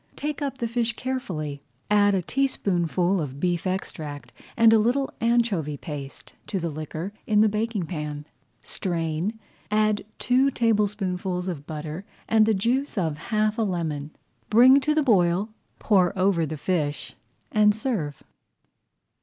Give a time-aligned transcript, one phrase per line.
[0.15, 1.57] Take up the fish carefully,
[1.87, 6.69] [Page 92] add a teaspoonful of beef extract and a little anchovy paste to the
[6.71, 8.25] liquor in the baking pan,
[8.61, 14.09] strain, add two tablespoonfuls of butter and the juice of half a lemon,
[14.49, 17.13] bring to the boil, pour over the fish,
[17.51, 18.23] and serve.